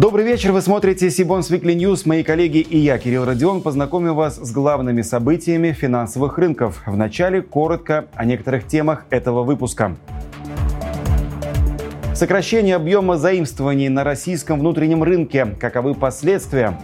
[0.00, 2.04] Добрый вечер, вы смотрите Сибон Weekly News.
[2.06, 6.82] Мои коллеги и я, Кирилл Родион, познакомим вас с главными событиями финансовых рынков.
[6.86, 9.94] Вначале коротко о некоторых темах этого выпуска.
[12.14, 15.54] Сокращение объема заимствований на российском внутреннем рынке.
[15.60, 16.80] Каковы последствия?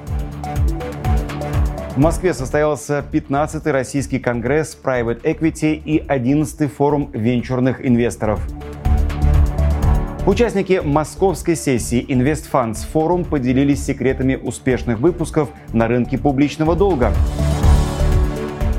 [1.94, 8.46] В Москве состоялся 15-й российский конгресс Private Equity и 11-й форум венчурных инвесторов.
[10.26, 17.12] Участники московской сессии InvestFunds Forum поделились секретами успешных выпусков на рынке публичного долга.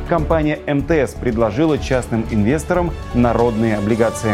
[0.10, 4.34] Компания МТС предложила частным инвесторам народные облигации.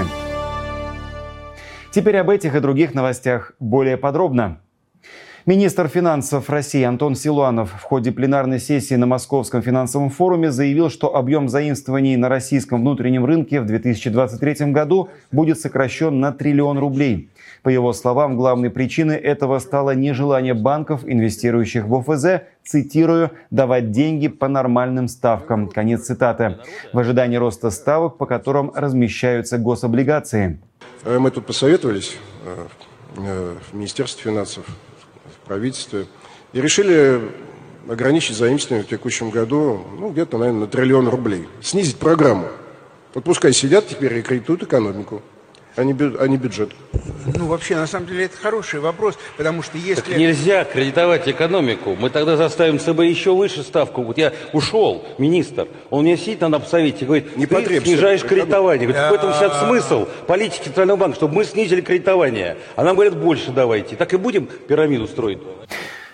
[1.92, 4.63] Теперь об этих и других новостях более подробно.
[5.46, 11.18] Министр финансов России Антон Силуанов в ходе пленарной сессии на Московском финансовом форуме заявил, что
[11.18, 17.30] объем заимствований на российском внутреннем рынке в 2023 году будет сокращен на триллион рублей.
[17.62, 24.30] По его словам, главной причиной этого стало нежелание банков, инвестирующих в ОФЗ, цитирую, «давать деньги
[24.30, 25.68] по нормальным ставкам».
[25.68, 26.60] Конец цитаты.
[26.94, 30.62] В ожидании роста ставок, по которым размещаются гособлигации.
[31.06, 32.16] Мы тут посоветовались
[32.46, 32.66] э,
[33.18, 34.66] э, в Министерстве финансов
[35.54, 36.08] правительстве.
[36.52, 37.22] И решили
[37.88, 41.48] ограничить заимствование в текущем году ну, где-то, наверное, на триллион рублей.
[41.62, 42.48] Снизить программу.
[43.14, 45.22] Вот пускай сидят теперь и кредитуют экономику
[45.76, 46.72] а не, а не бюджет?
[47.36, 50.02] Ну, вообще, на самом деле, это хороший вопрос, потому что если...
[50.02, 51.96] Так нельзя кредитовать экономику.
[52.00, 54.04] Мы тогда заставим ЦБ еще выше ставку.
[54.04, 58.88] Вот я ушел, министр, он мне сидит на совете и говорит, не ты снижаешь кредитование.
[58.88, 62.58] Говорит, в этом вся смысл политики Центрального банка, чтобы мы снизили кредитование.
[62.76, 63.96] А нам говорят, больше давайте.
[63.96, 65.40] Так и будем пирамиду строить.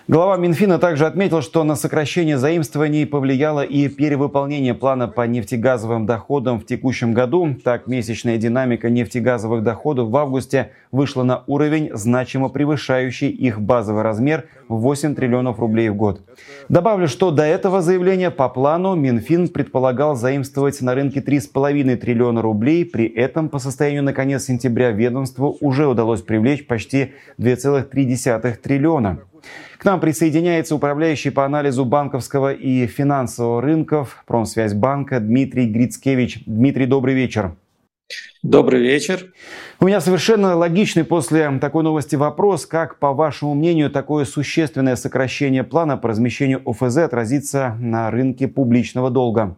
[0.10, 6.60] Глава Минфина также отметил, что на сокращение заимствований повлияло и перевыполнение плана по нефтегазовым доходам
[6.60, 7.56] в текущем году.
[7.64, 14.46] Так, месячная динамика нефтегазовых доходов в августе вышла на уровень, значимо превышающий их базовый размер
[14.68, 16.24] в 8 триллионов рублей в год.
[16.70, 22.84] Добавлю, что до этого заявления по плану Минфин предполагал заимствовать на рынке 3,5 триллиона рублей.
[22.84, 29.20] При этом по состоянию на конец сентября ведомству уже удалось привлечь почти 2,3 триллиона.
[29.78, 36.44] К нам присоединяется управляющий по анализу банковского и финансового рынков Промсвязьбанка Дмитрий Грицкевич.
[36.46, 37.56] Дмитрий, добрый вечер.
[38.42, 39.32] Добрый вечер.
[39.80, 42.66] У меня совершенно логичный после такой новости вопрос.
[42.66, 49.10] Как, по вашему мнению, такое существенное сокращение плана по размещению ОФЗ отразится на рынке публичного
[49.10, 49.56] долга?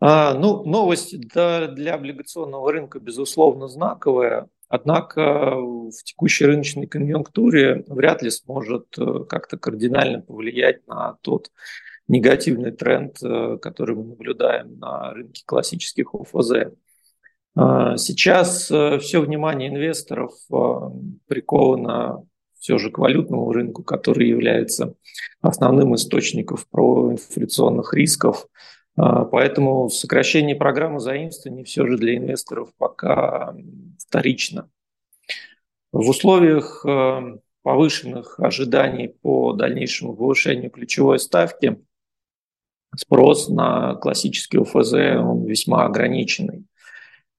[0.00, 4.48] А, ну, новость для, для облигационного рынка, безусловно, знаковая.
[4.68, 11.50] Однако в текущей рыночной конъюнктуре вряд ли сможет э, как-то кардинально повлиять на тот
[12.08, 16.72] негативный тренд, э, который мы наблюдаем на рынке классических ОФЗ.
[17.96, 20.32] Сейчас э, все внимание инвесторов
[21.28, 22.26] приковано
[22.58, 24.94] все же к валютному рынку, который является
[25.42, 28.46] основным источником проинфляционных рисков.
[28.96, 33.54] А, поэтому сокращение программы заимствований все же для инвесторов пока
[33.98, 34.70] вторично.
[35.92, 41.80] В условиях э, повышенных ожиданий по дальнейшему повышению ключевой ставки
[42.96, 46.64] спрос на классический ОФЗ он весьма ограниченный.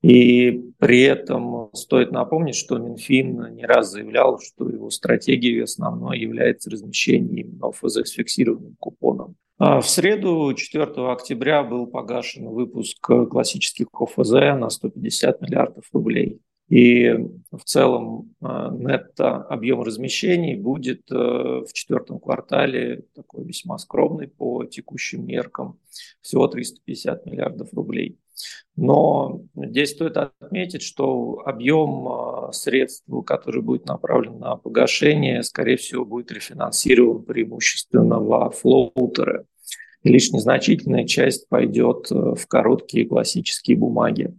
[0.02, 6.70] И при этом стоит напомнить, что Минфин не раз заявлял, что его стратегией основной является
[6.70, 9.36] размещение именно ОФЗ с фиксированным купоном.
[9.58, 16.42] А в среду, 4 октября, был погашен выпуск классических ОФЗ на 150 миллиардов рублей.
[16.68, 17.14] И
[17.52, 24.66] в целом э, нетто объем размещений будет э, в четвертом квартале такой весьма скромный по
[24.66, 25.80] текущим меркам,
[26.22, 28.18] всего 350 миллиардов рублей.
[28.76, 36.06] Но здесь стоит отметить, что объем э, средств, который будет направлен на погашение, скорее всего,
[36.06, 39.46] будет рефинансирован преимущественно во флоутеры.
[40.04, 44.36] И лишь незначительная часть пойдет в короткие классические бумаги.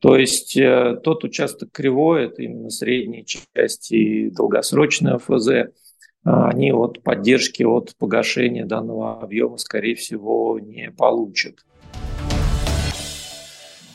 [0.00, 5.72] То есть э, тот участок кривой, это именно средние части и долгосрочные ФЗ,
[6.26, 11.64] а, они от поддержки, от погашения данного объема, скорее всего, не получат.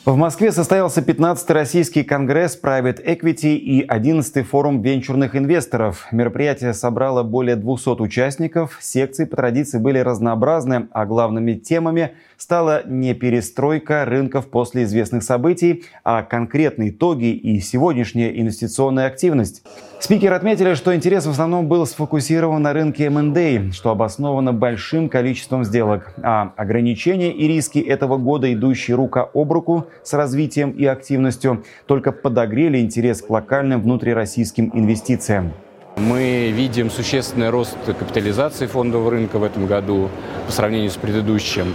[0.04, 6.08] В Москве состоялся 15-й российский конгресс Private Equity и 11-й форум венчурных инвесторов.
[6.10, 8.78] Мероприятие собрало более 200 участников.
[8.80, 15.84] Секции по традиции были разнообразны, а главными темами стала не перестройка рынков после известных событий,
[16.02, 19.62] а конкретные итоги и сегодняшняя инвестиционная активность.
[20.00, 25.64] Спикеры отметили, что интерес в основном был сфокусирован на рынке M&A, что обосновано большим количеством
[25.64, 31.64] сделок, а ограничения и риски этого года, идущие рука об руку с развитием и активностью,
[31.86, 35.52] только подогрели интерес к локальным внутрироссийским инвестициям.
[35.96, 40.08] Мы видим существенный рост капитализации фондового рынка в этом году
[40.46, 41.74] по сравнению с предыдущим.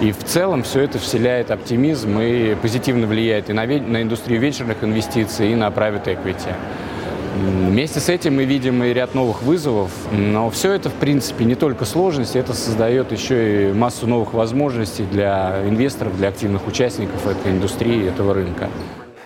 [0.00, 4.82] И в целом все это вселяет оптимизм и позитивно влияет и на, на индустрию вечерных
[4.82, 6.54] инвестиций, и на private equity.
[7.38, 11.54] Вместе с этим мы видим и ряд новых вызовов, но все это, в принципе, не
[11.54, 17.52] только сложности, это создает еще и массу новых возможностей для инвесторов, для активных участников этой
[17.52, 18.68] индустрии, этого рынка.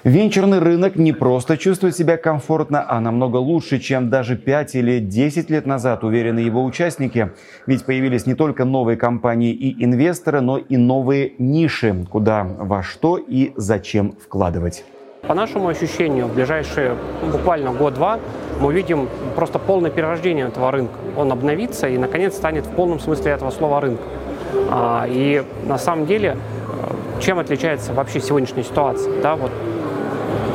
[0.04, 5.48] Венчурный рынок не просто чувствует себя комфортно, а намного лучше, чем даже 5 или 10
[5.48, 7.30] лет назад, уверены его участники.
[7.66, 13.16] Ведь появились не только новые компании и инвесторы, но и новые ниши, куда, во что
[13.16, 14.84] и зачем вкладывать.
[15.26, 16.96] По нашему ощущению, в ближайшие
[17.30, 18.18] буквально год-два
[18.58, 20.94] мы увидим просто полное перерождение этого рынка.
[21.16, 24.02] Он обновится и, наконец, станет в полном смысле этого слова рынка.
[25.06, 29.12] И на самом деле, э, чем отличается вообще сегодняшняя ситуация?
[29.22, 29.52] Да, вот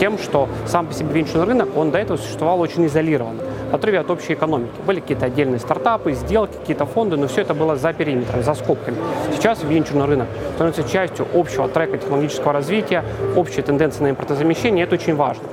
[0.01, 3.41] тем, что сам по себе венчурный рынок, он до этого существовал очень изолированно,
[3.71, 4.73] отрыве от общей экономики.
[4.85, 8.97] Были какие-то отдельные стартапы, сделки, какие-то фонды, но все это было за периметром, за скобками.
[9.35, 13.03] Сейчас венчурный рынок становится частью общего трека технологического развития,
[13.35, 15.43] общей тенденции на импортозамещение, это очень важно.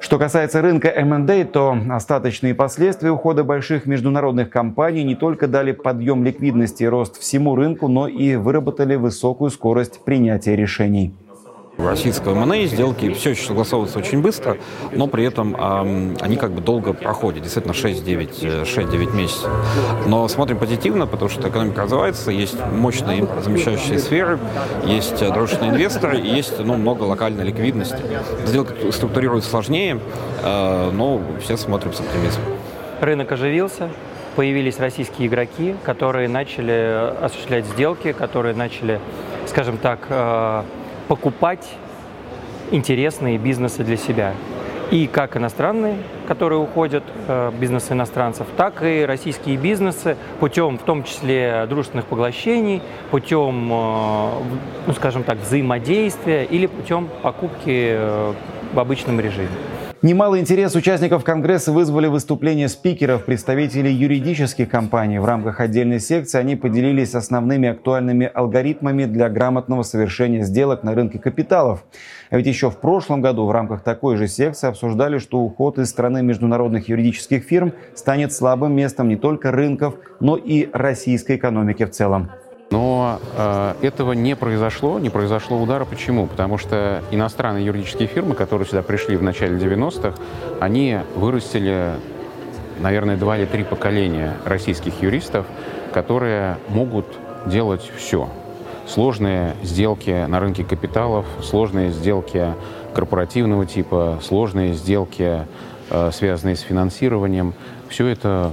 [0.00, 6.24] Что касается рынка M&A, то остаточные последствия ухода больших международных компаний не только дали подъем
[6.24, 11.14] ликвидности и рост всему рынку, но и выработали высокую скорость принятия решений
[11.78, 14.58] российского МНА сделки все еще согласовываются очень быстро,
[14.92, 19.50] но при этом э, они как бы долго проходят, действительно 6-9 6-9 месяцев.
[20.06, 24.38] Но смотрим позитивно, потому что экономика развивается, есть мощные замещающие сферы,
[24.84, 27.98] есть дружественные инвесторы, и есть ну, много локальной ликвидности.
[28.44, 30.00] Сделка структурируется сложнее,
[30.42, 32.44] э, но все смотрим с оптимизмом.
[33.00, 33.90] Рынок оживился,
[34.34, 39.00] появились российские игроки, которые начали осуществлять сделки, которые начали,
[39.46, 40.62] скажем так, э,
[41.08, 41.66] покупать
[42.70, 44.34] интересные бизнесы для себя.
[44.90, 45.96] И как иностранные,
[46.26, 52.80] которые уходят, э, бизнесы иностранцев, так и российские бизнесы путем, в том числе, дружественных поглощений,
[53.10, 54.30] путем, э,
[54.86, 58.32] ну, скажем так, взаимодействия или путем покупки э,
[58.72, 59.48] в обычном режиме.
[60.00, 65.18] Немалый интерес участников Конгресса вызвали выступления спикеров, представителей юридических компаний.
[65.18, 71.18] В рамках отдельной секции они поделились основными актуальными алгоритмами для грамотного совершения сделок на рынке
[71.18, 71.84] капиталов.
[72.30, 75.90] А ведь еще в прошлом году в рамках такой же секции обсуждали, что уход из
[75.90, 81.90] страны международных юридических фирм станет слабым местом не только рынков, но и российской экономики в
[81.90, 82.30] целом.
[82.70, 85.84] Но э, этого не произошло, не произошло удара.
[85.84, 86.26] Почему?
[86.26, 90.14] Потому что иностранные юридические фирмы, которые сюда пришли в начале 90-х,
[90.60, 91.92] они вырастили,
[92.80, 95.46] наверное, два или три поколения российских юристов,
[95.92, 97.06] которые могут
[97.46, 98.28] делать все.
[98.86, 102.54] Сложные сделки на рынке капиталов, сложные сделки
[102.94, 105.46] корпоративного типа, сложные сделки,
[105.90, 107.54] э, связанные с финансированием.
[107.88, 108.52] Все это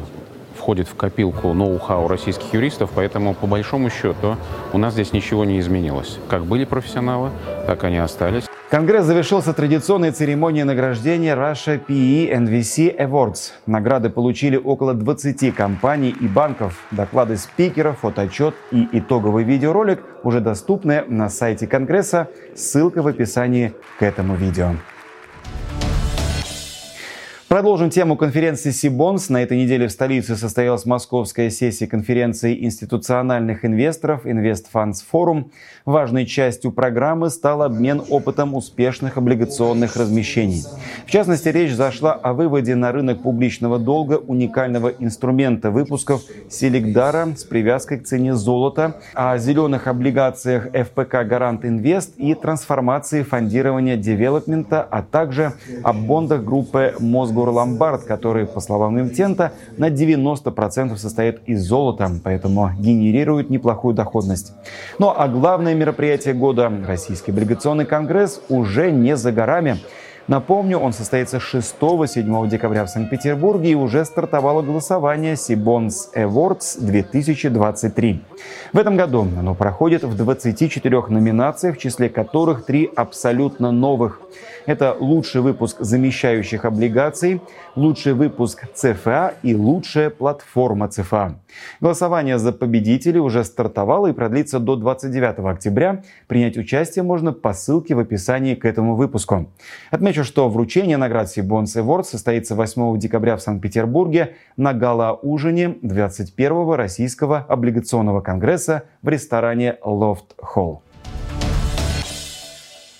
[0.65, 4.35] входит в копилку ноу-хау российских юристов, поэтому по большому счету
[4.73, 6.17] у нас здесь ничего не изменилось.
[6.27, 7.29] Как были профессионалы,
[7.67, 8.45] так они остались.
[8.71, 13.51] Конгресс завершился традиционной церемонией награждения Russia PE NVC Awards.
[13.67, 16.79] Награды получили около 20 компаний и банков.
[16.89, 22.27] Доклады спикеров, фотоотчет и итоговый видеоролик уже доступны на сайте Конгресса.
[22.55, 24.71] Ссылка в описании к этому видео.
[27.47, 29.29] Продолжим тему конференции Сибонс.
[29.29, 35.51] На этой неделе в столице состоялась московская сессия конференции институциональных инвесторов Invest Funds Forum.
[35.85, 40.63] Важной частью программы стал обмен опытом успешных облигационных размещений.
[41.05, 47.43] В частности, речь зашла о выводе на рынок публичного долга уникального инструмента выпусков Селигдара с
[47.43, 55.03] привязкой к цене золота, о зеленых облигациях ФПК Гарант Инвест и трансформации фондирования девелопмента, а
[55.03, 62.09] также о бондах группы Мозг Мосгорломбард, который, по словам Интента, на 90% состоит из золота,
[62.23, 64.53] поэтому генерирует неплохую доходность.
[64.99, 69.77] Ну а главное мероприятие года– Российский облигационный конгресс уже не за горами.
[70.27, 78.23] Напомню, он состоится 6-7 декабря в Санкт-Петербурге и уже стартовало голосование Сибонс Awards 2023.
[78.73, 84.19] В этом году оно проходит в 24 номинациях, в числе которых три абсолютно новых.
[84.65, 87.39] Это лучший выпуск замещающих облигаций,
[87.75, 91.35] лучший выпуск ЦФА и лучшая платформа ЦФА.
[91.79, 96.03] Голосование за победителей уже стартовало и продлится до 29 октября.
[96.27, 99.51] Принять участие можно по ссылке в описании к этому выпуску.
[99.91, 107.39] Отмечу, что вручение наград Сибонс Awards состоится 8 декабря в Санкт-Петербурге на гала-ужине 21-го Российского
[107.39, 110.79] облигационного конгресса в ресторане Loft Hall.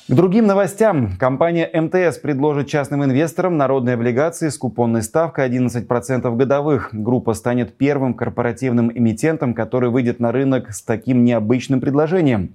[0.08, 1.18] К другим новостям.
[1.18, 6.90] Компания МТС предложит частным инвесторам народные облигации с купонной ставкой 11% годовых.
[6.94, 12.52] Группа станет первым корпоративным эмитентом, который выйдет на рынок с таким необычным предложением.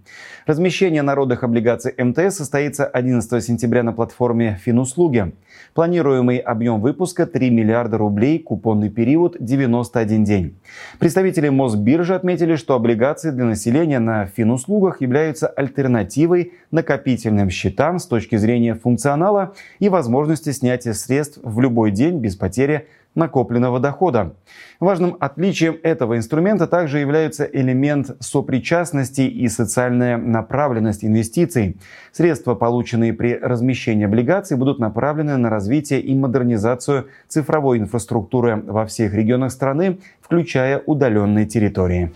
[0.46, 5.32] Размещение народных облигаций МТС состоится 11 сентября на платформе Финуслуги.
[5.74, 10.54] Планируемый объем выпуска 3 миллиарда рублей, купонный период 91 день.
[11.00, 16.52] Представители Мосбиржи отметили, что облигации для населения на финуслугах являются альтернативой
[17.40, 22.86] накопительным счетам с точки зрения функционала и возможности снятия средств в любой день без потери
[23.16, 24.34] накопленного дохода.
[24.78, 31.76] Важным отличием этого инструмента также является элемент сопричастности и социальная направленность инвестиций.
[32.12, 39.12] Средства, полученные при размещении облигаций, будут направлены на развитие и модернизацию цифровой инфраструктуры во всех
[39.12, 42.12] регионах страны, включая удаленные территории.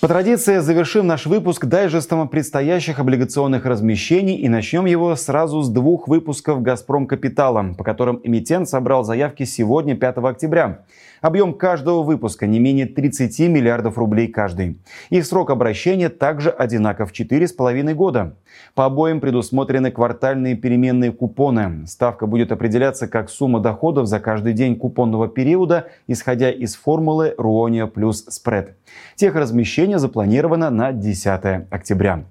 [0.00, 6.08] По традиции завершим наш выпуск дайджестом предстоящих облигационных размещений и начнем его сразу с двух
[6.08, 10.86] выпусков «Газпром Капитала», по которым эмитент собрал заявки сегодня, 5 октября.
[11.20, 14.78] Объем каждого выпуска не менее 30 миллиардов рублей каждый.
[15.10, 18.36] Их срок обращения также одинаков– 4,5 года.
[18.74, 21.86] По обоим предусмотрены квартальные переменные купоны.
[21.86, 27.86] Ставка будет определяться как сумма доходов за каждый день купонного периода, исходя из формулы Руония
[27.86, 28.76] плюс спред.
[29.16, 32.24] Техразмещение запланировано на 10 октября.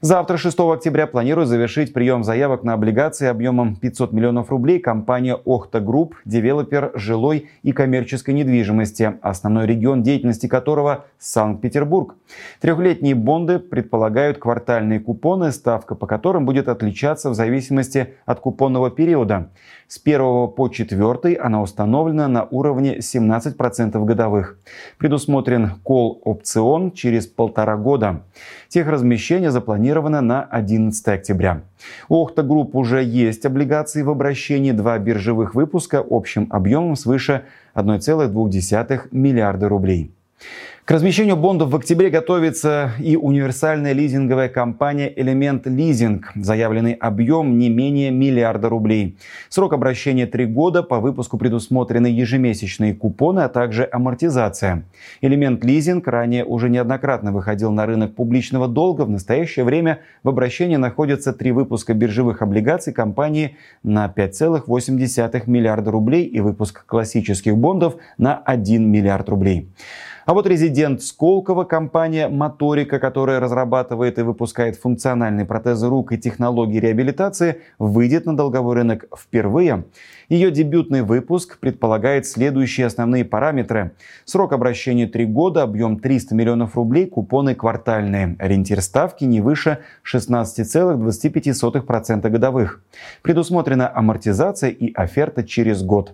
[0.00, 5.80] Завтра, 6 октября, планирует завершить прием заявок на облигации объемом 500 миллионов рублей компания «Охта
[5.80, 12.14] Групп», девелопер жилой и коммерческой недвижимости, основной регион деятельности которого– Санкт-Петербург.
[12.60, 19.48] Трехлетние бонды предполагают квартальные купоны, ставка по которым будет отличаться в зависимости от купонного периода.
[19.88, 24.58] С 1 по 4 она установлена на уровне 17% годовых.
[24.98, 28.22] Предусмотрен колл-опцион через полтора года.
[28.68, 29.87] Техразмещение запланировано
[30.20, 31.62] на 11 октября.
[32.08, 39.08] У Охта Групп уже есть облигации в обращении, два биржевых выпуска общим объемом свыше 1,2
[39.10, 40.12] миллиарда рублей.
[40.88, 46.32] К размещению бондов в октябре готовится и универсальная лизинговая компания «Элемент Лизинг».
[46.34, 49.18] Заявленный объем не менее миллиарда рублей.
[49.50, 50.82] Срок обращения три года.
[50.82, 54.84] По выпуску предусмотрены ежемесячные купоны, а также амортизация.
[55.20, 59.02] «Элемент Лизинг» ранее уже неоднократно выходил на рынок публичного долга.
[59.02, 66.24] В настоящее время в обращении находятся три выпуска биржевых облигаций компании на 5,8 миллиарда рублей
[66.24, 69.68] и выпуск классических бондов на 1 миллиард рублей.
[70.28, 76.78] А вот резидент Сколково, компания Моторика, которая разрабатывает и выпускает функциональные протезы рук и технологии
[76.78, 79.86] реабилитации, выйдет на долговой рынок впервые.
[80.28, 83.92] Ее дебютный выпуск предполагает следующие основные параметры.
[84.26, 88.36] Срок обращения 3 года, объем 300 миллионов рублей, купоны квартальные.
[88.38, 92.82] Ориентир ставки не выше 16,25% годовых.
[93.22, 96.12] Предусмотрена амортизация и оферта через год.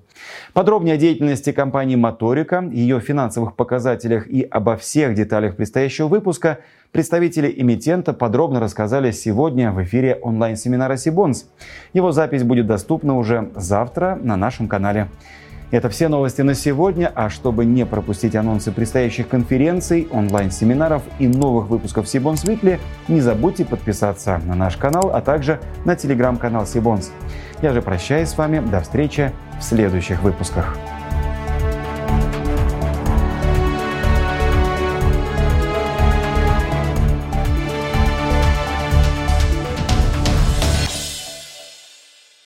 [0.52, 6.60] Подробнее о деятельности компании «Моторика», ее финансовых показателях и обо всех деталях предстоящего выпуска–
[6.94, 11.46] Представители эмитента подробно рассказали сегодня в эфире онлайн-семинара Сибонс.
[11.92, 15.08] Его запись будет доступна уже завтра на нашем канале.
[15.72, 21.66] Это все новости на сегодня, а чтобы не пропустить анонсы предстоящих конференций, онлайн-семинаров и новых
[21.66, 27.10] выпусков Сибонс Витли, не забудьте подписаться на наш канал, а также на телеграм-канал Сибонс.
[27.60, 30.78] Я же прощаюсь с вами, до встречи в следующих выпусках.